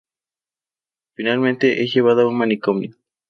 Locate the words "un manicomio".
2.25-2.95